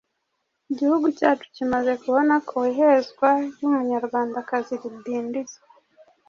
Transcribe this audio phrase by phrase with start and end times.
[0.71, 5.59] Igihugu cyacu kimaze kubona ko ihezwa ry’Umunyarwandakazi ridindiza